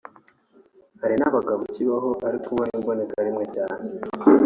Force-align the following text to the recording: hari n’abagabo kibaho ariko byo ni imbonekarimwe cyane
hari 1.01 1.15
n’abagabo 1.17 1.61
kibaho 1.73 2.09
ariko 2.27 2.47
byo 2.57 2.63
ni 2.67 2.73
imbonekarimwe 2.77 3.43
cyane 3.55 3.83